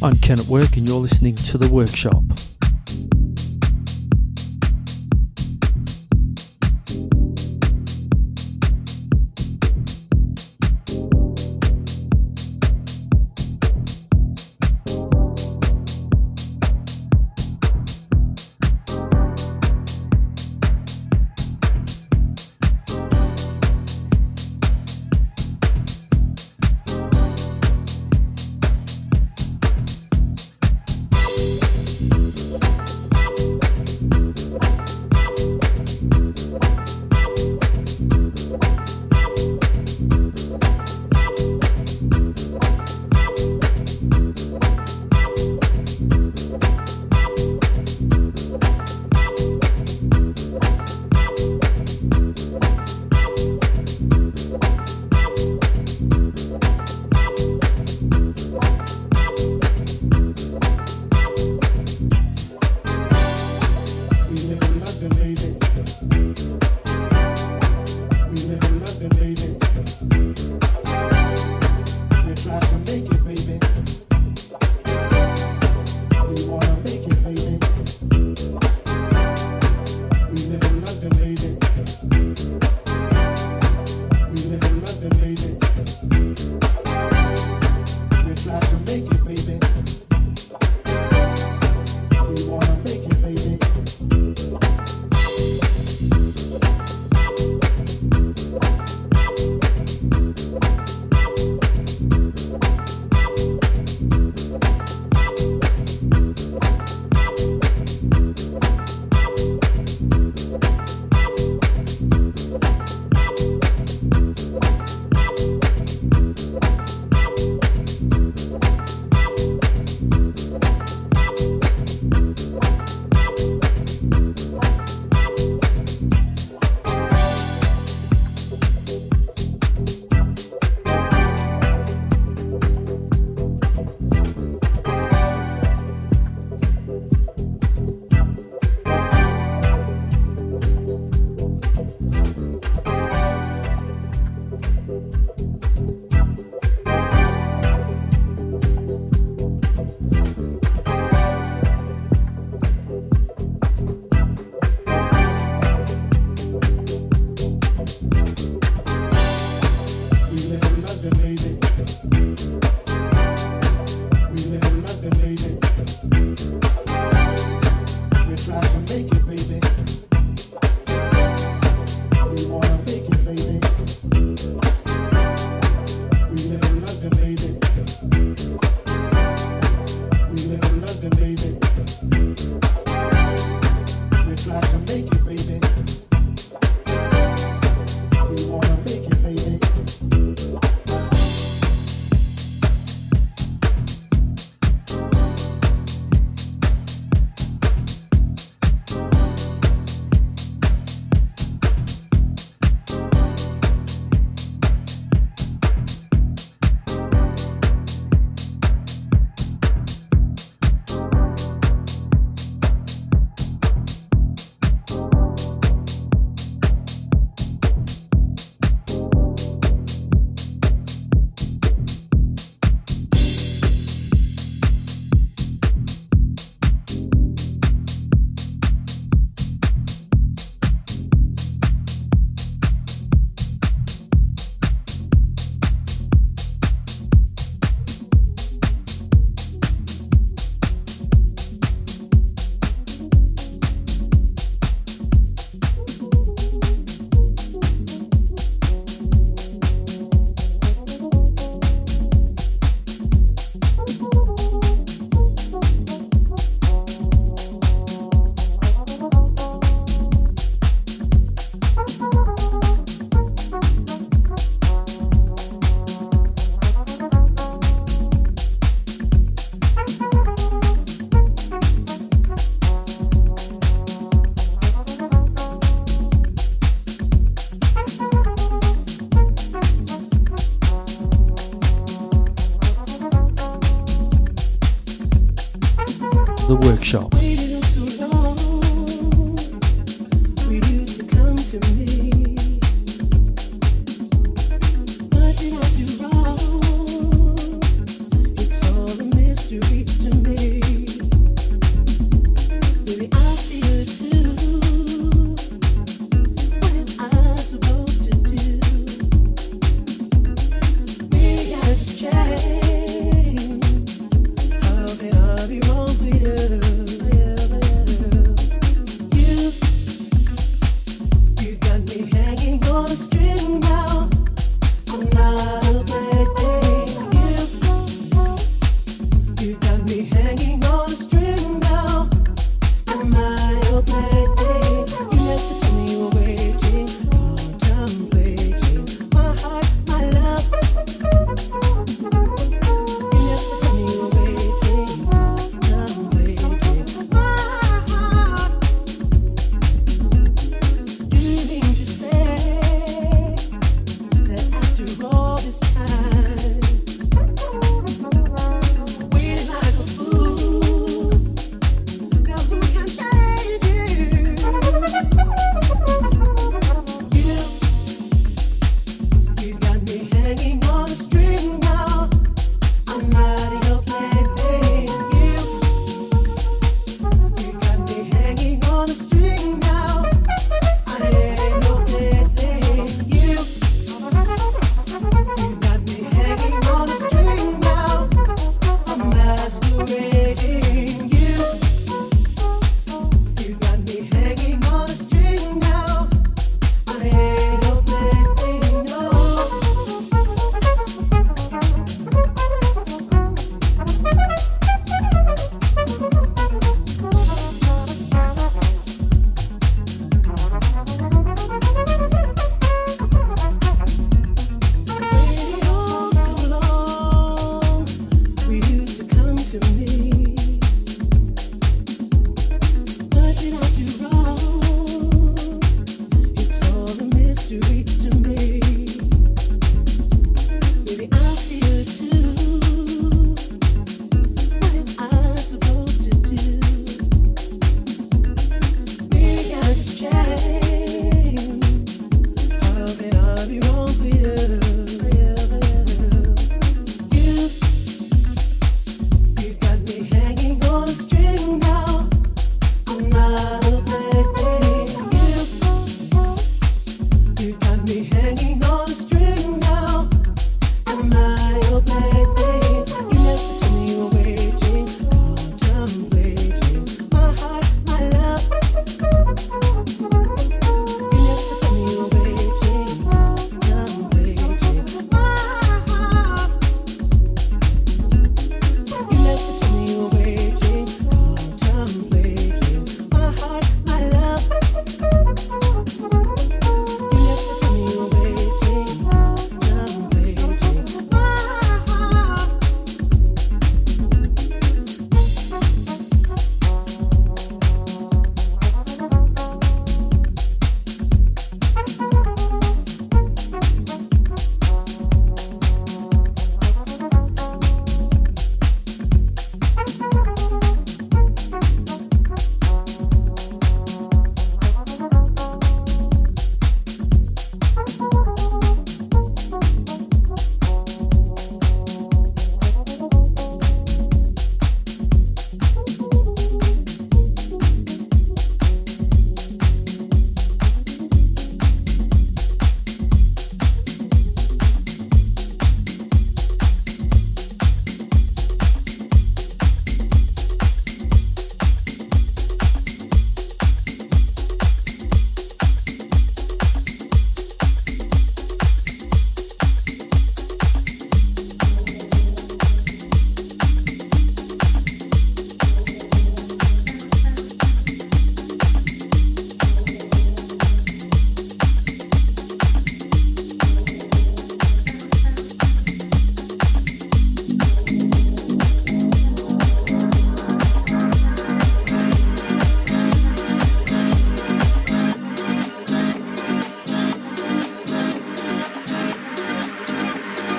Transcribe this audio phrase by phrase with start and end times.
[0.00, 2.22] I'm Ken at Work, and you're listening to The Workshop.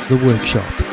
[0.09, 0.88] The Workshop.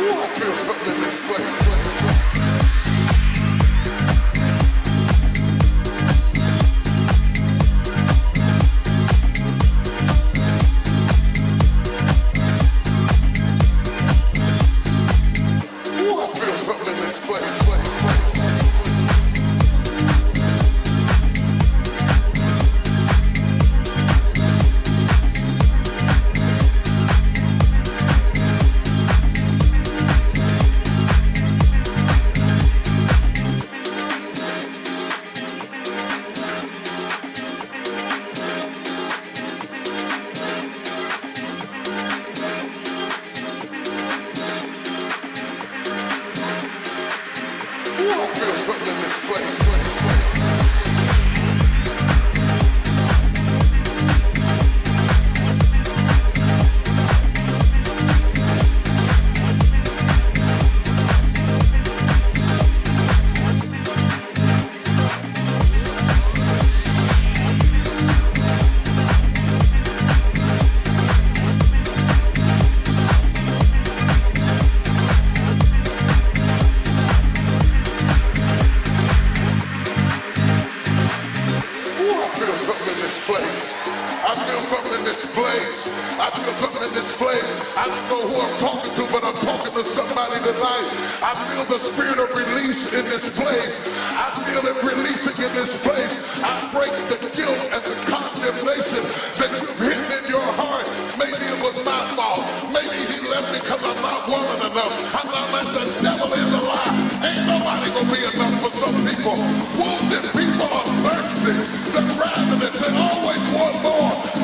[93.36, 93.76] place.
[94.16, 96.16] I feel it releasing in this place.
[96.40, 99.04] I break the guilt and the condemnation
[99.36, 100.88] that you've hidden in your heart.
[101.20, 102.40] Maybe it was my fault.
[102.72, 104.92] Maybe he left because I'm not woman enough.
[105.12, 106.96] I'm not like the devil is a lie.
[107.28, 109.36] Ain't nobody gonna be enough for some people.
[109.76, 111.56] Wounded people are thirsty.
[111.92, 114.35] They're ravenous and always want more.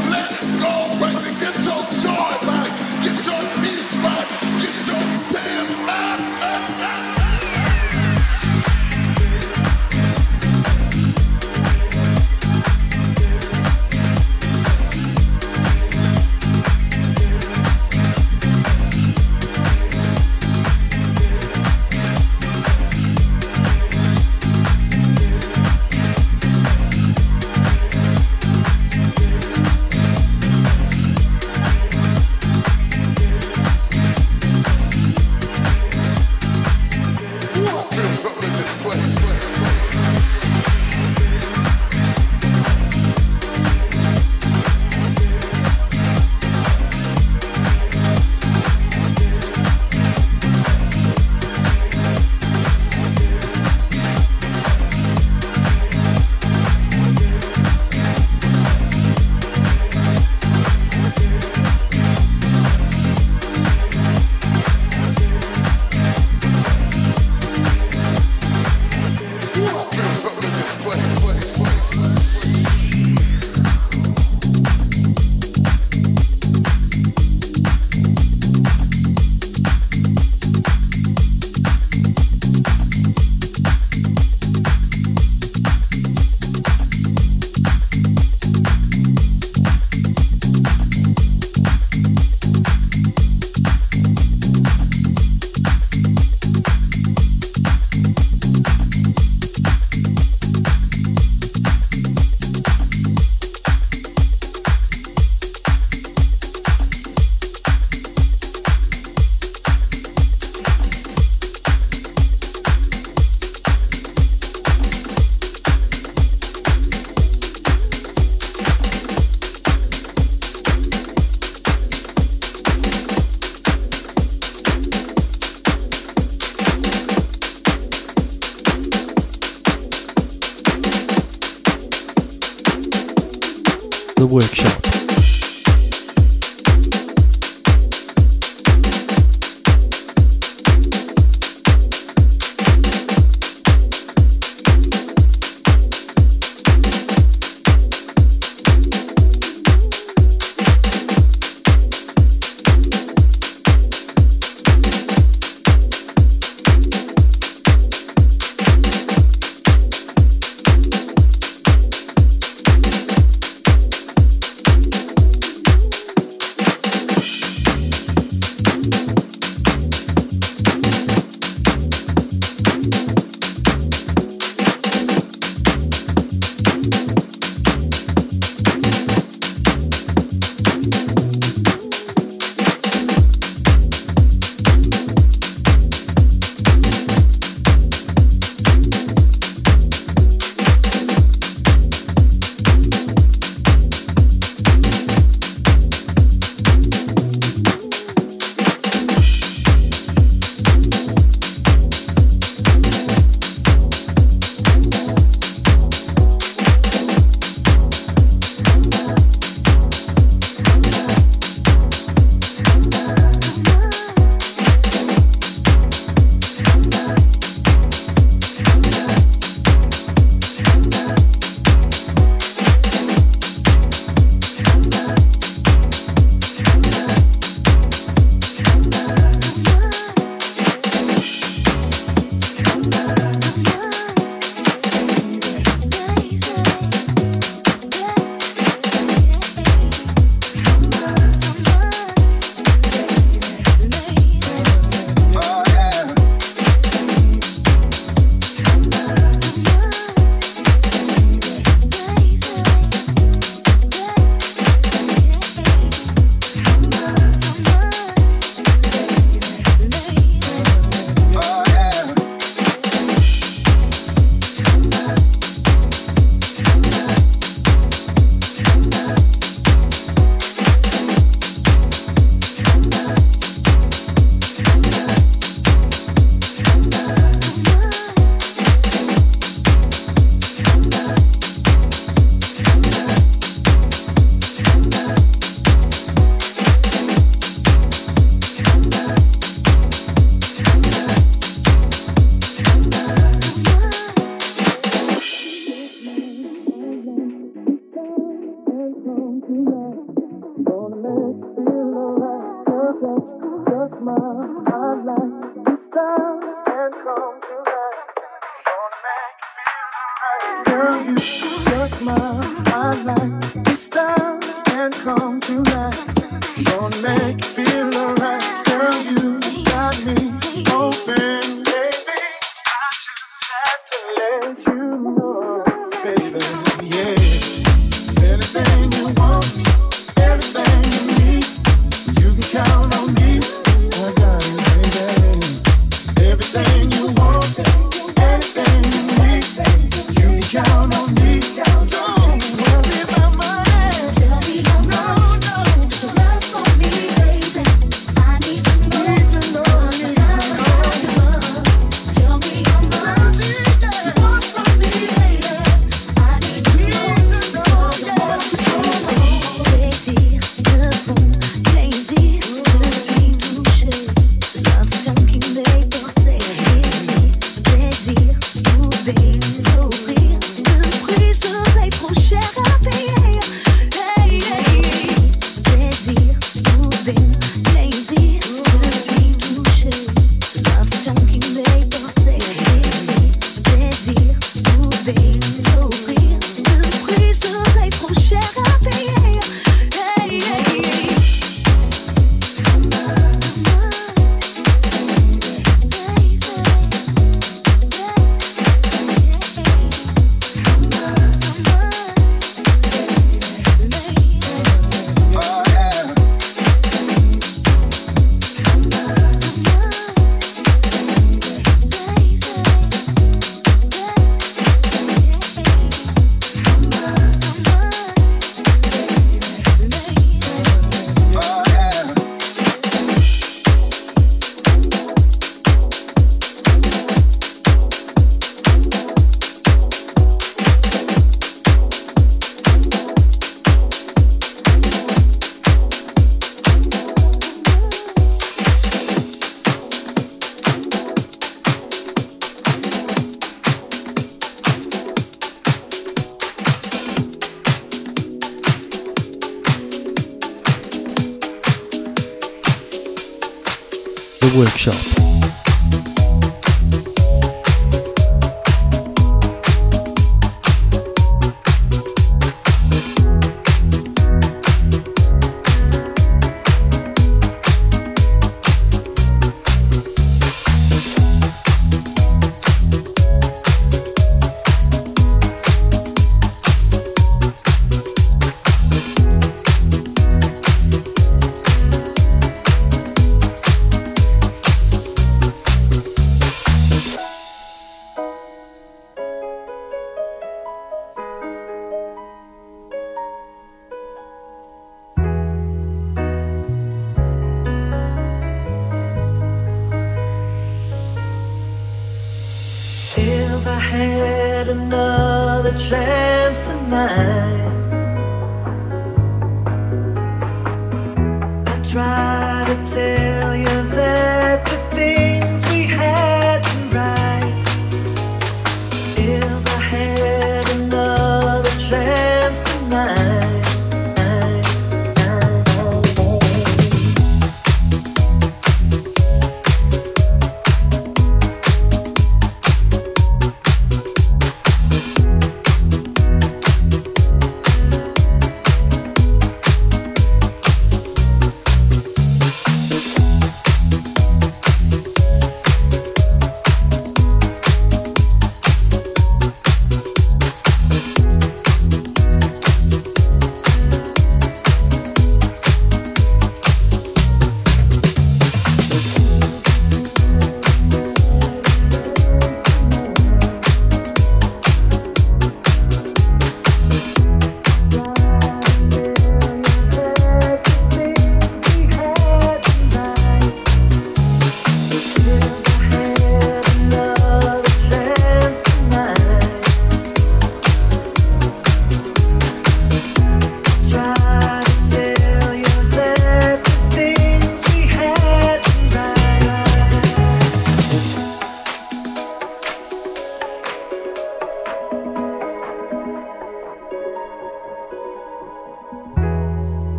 [317.02, 317.51] make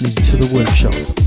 [0.00, 1.23] listening to The Workshop.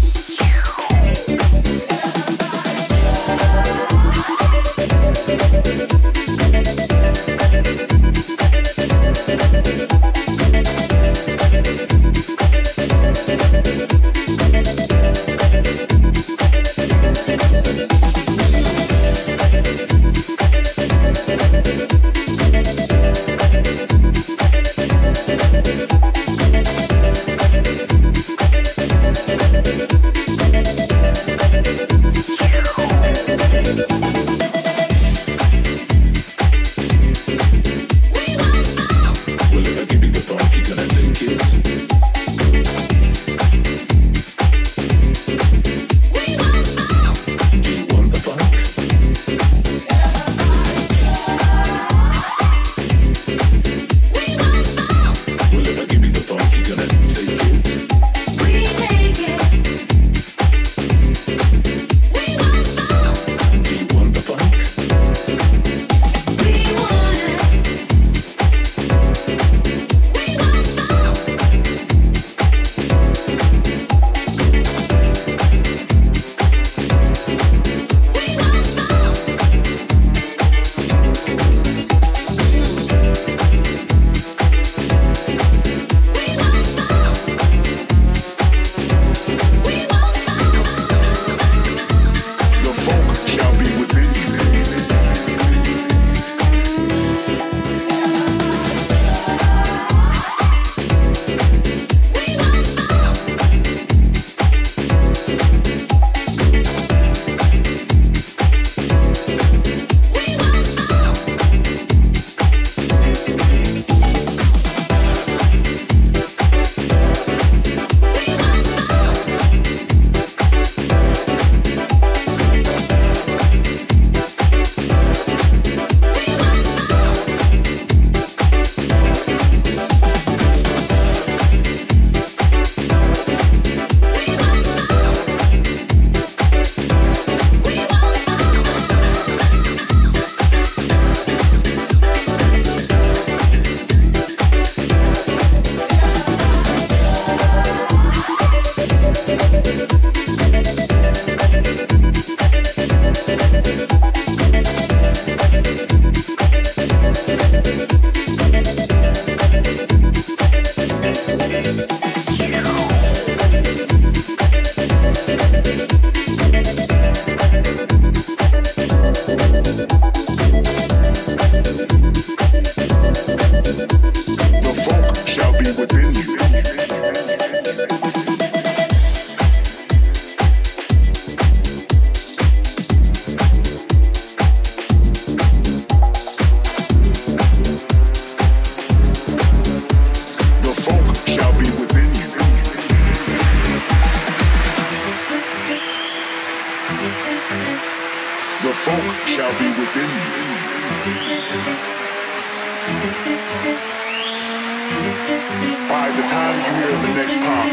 [205.28, 207.68] By the time you hear the next pop,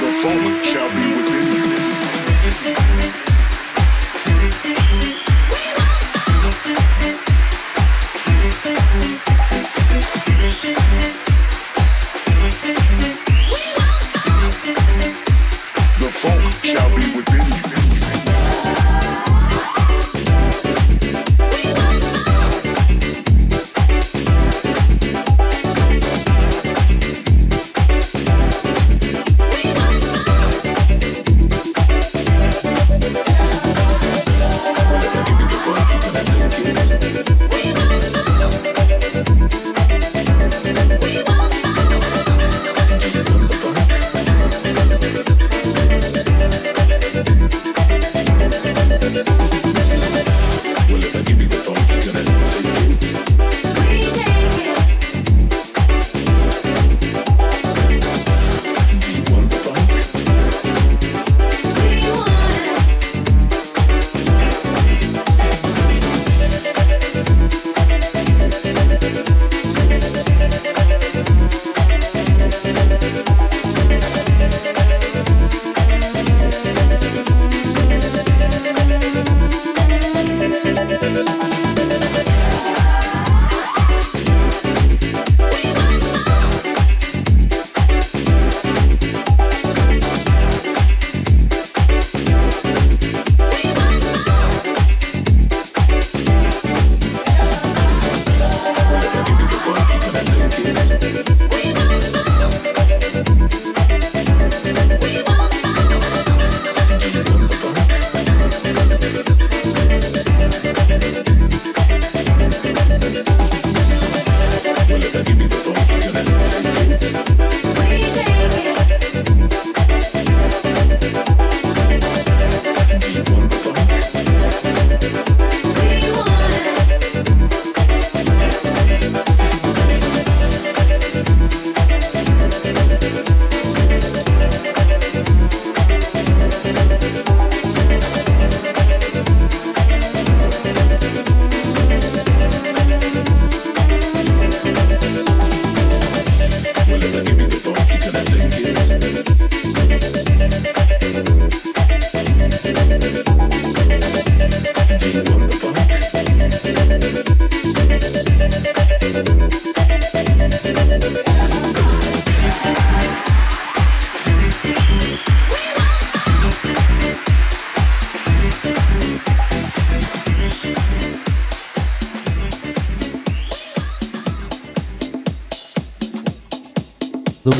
[0.00, 1.46] the funk shall be within
[5.18, 5.23] you.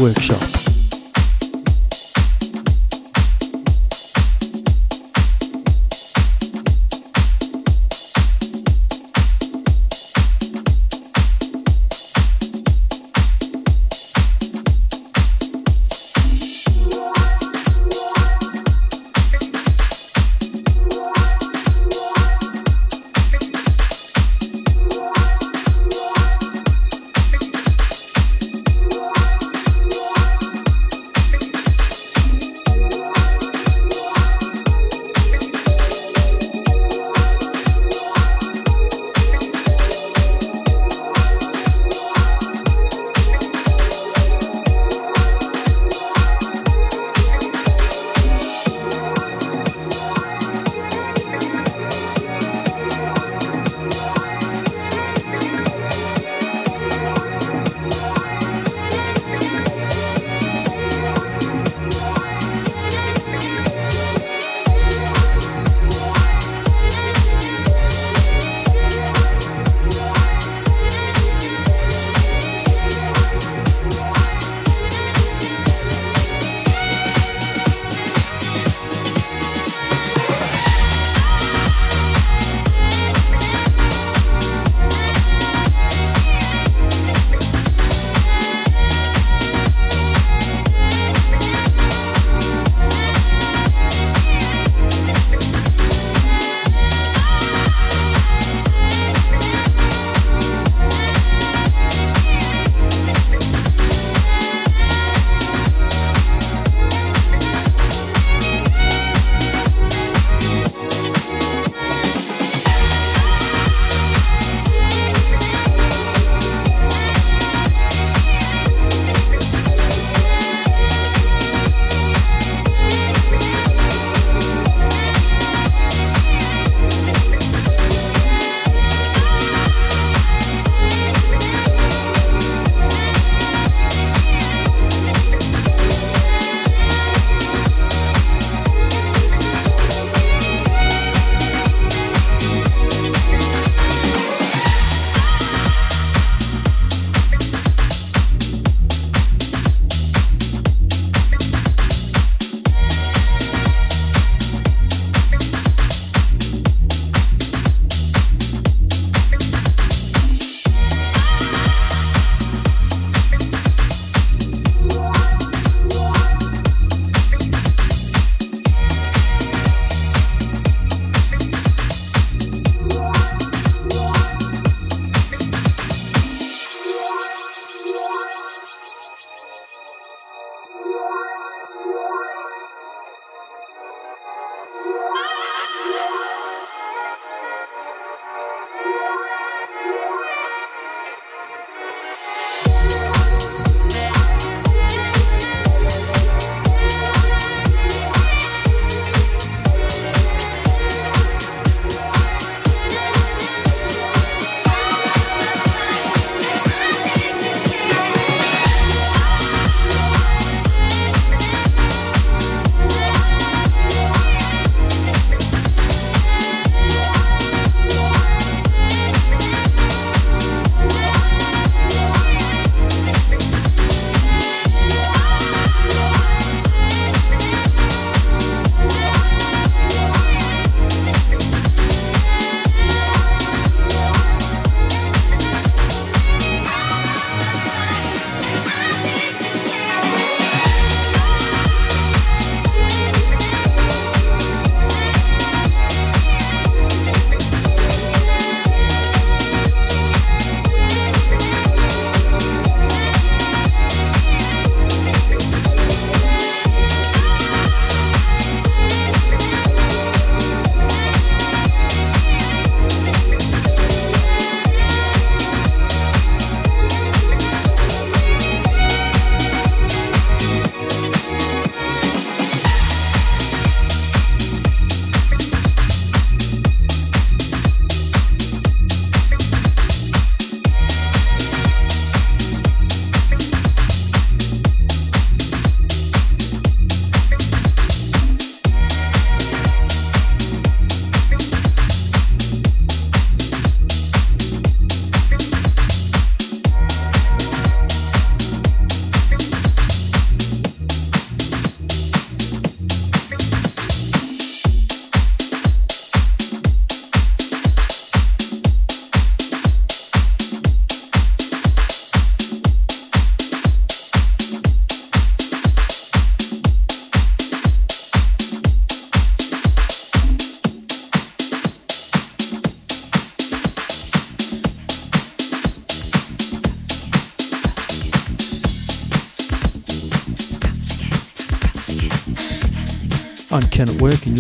[0.04, 0.43] Workshop.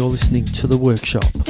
[0.04, 1.43] you're listening to The Workshop.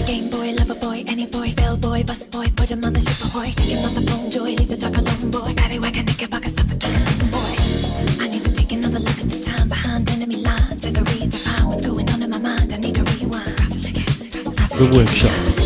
[0.00, 3.00] Every game boy, lover boy, any boy, bell boy, bus boy, put him on the
[3.00, 3.52] ship ahoy.
[3.52, 5.52] Take him on the phone, joy, leave the dog alone, boy.
[5.54, 6.02] Patty like a
[7.30, 7.54] boy.
[8.24, 11.02] I need to take another look at the time behind enemy lines as I
[11.68, 12.72] what's going on in my mind.
[12.72, 13.58] I need rewind.
[14.78, 15.59] The workshop.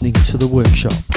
[0.00, 1.07] Listening to The Workshop.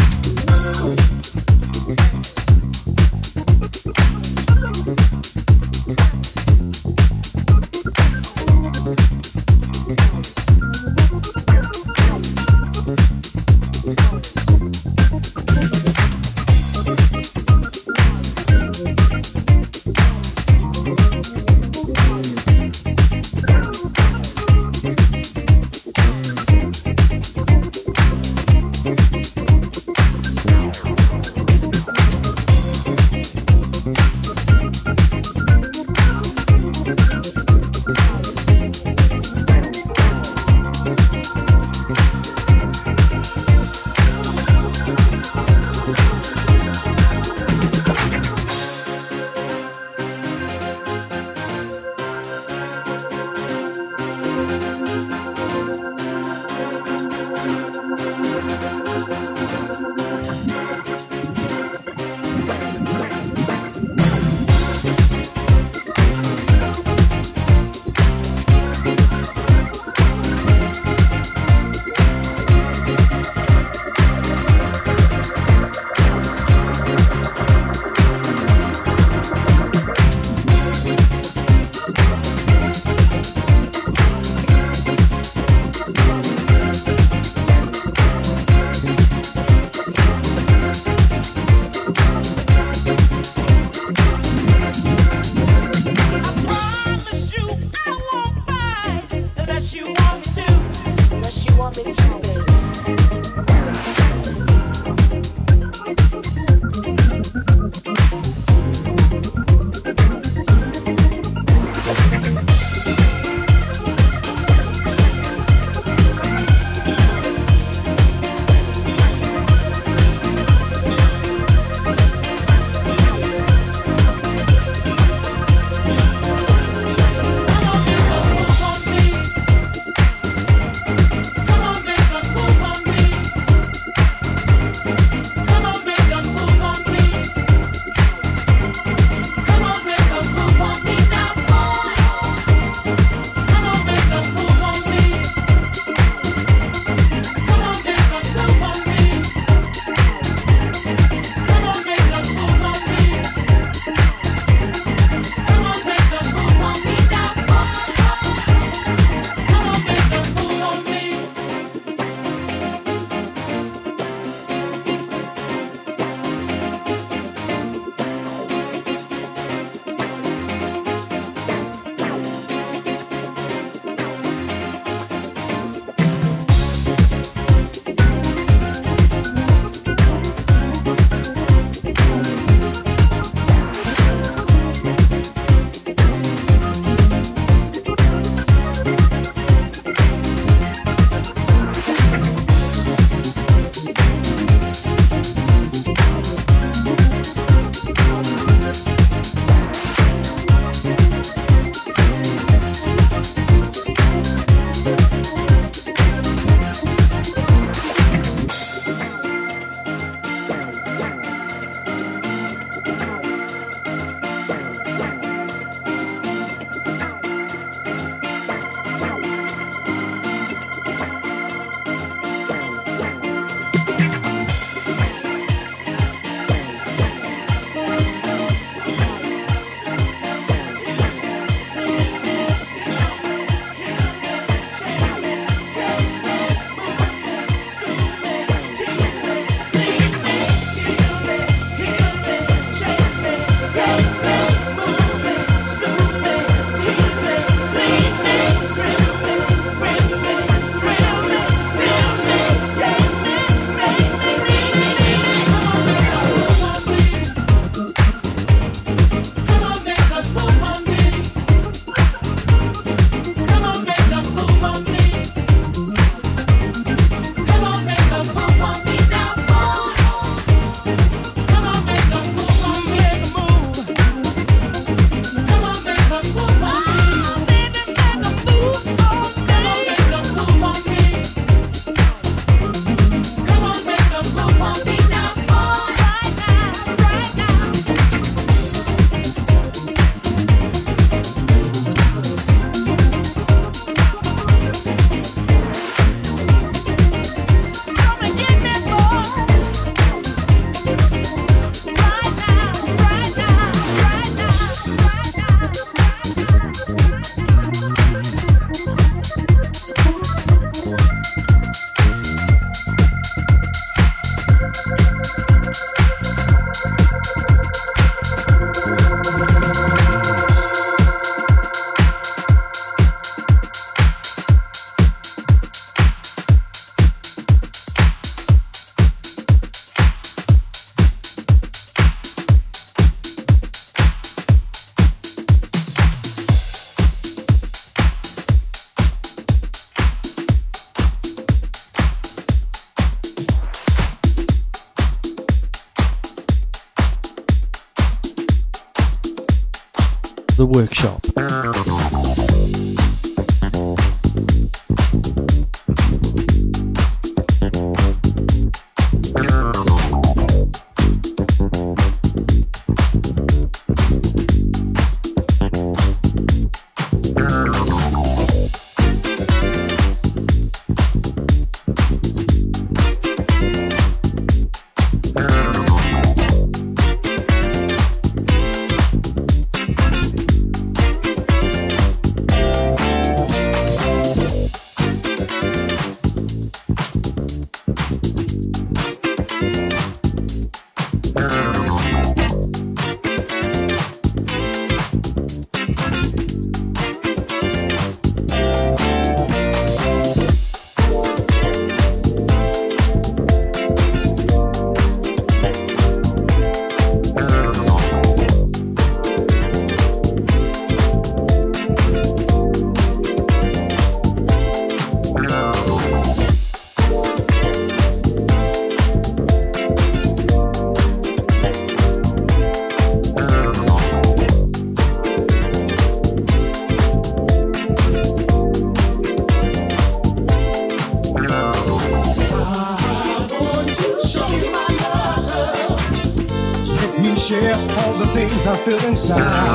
[439.21, 439.70] Show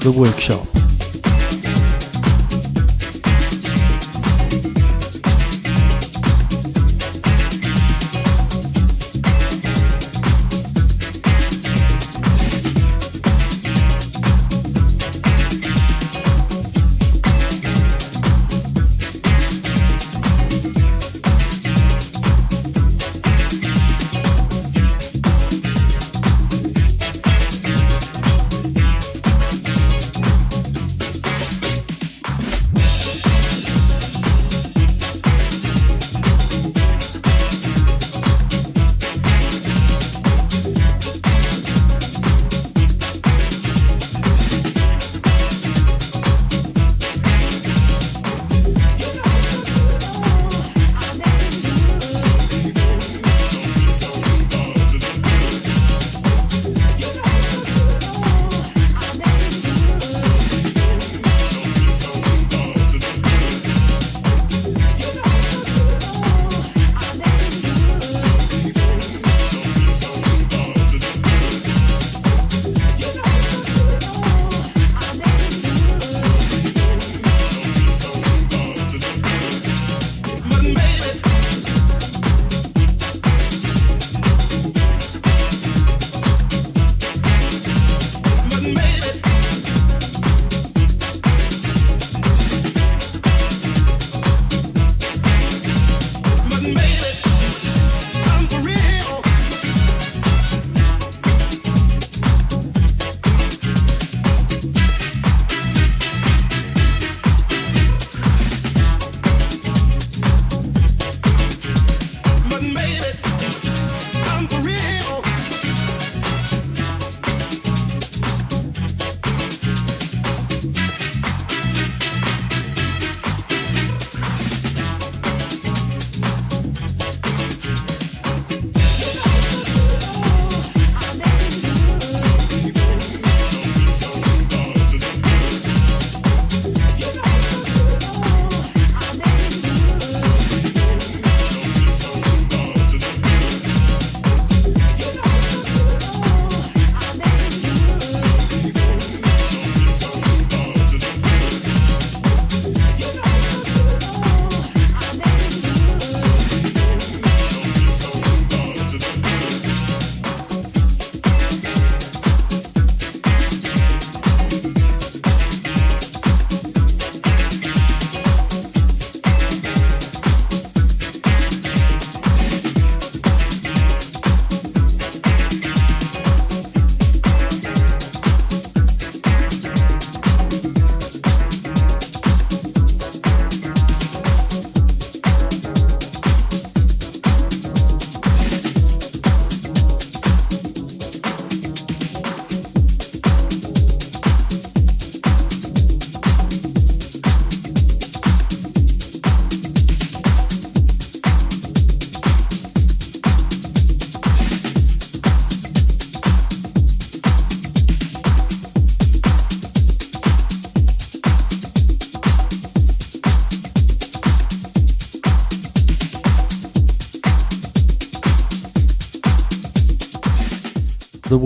[0.00, 0.77] The Workshop.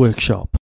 [0.02, 0.51] Workshop.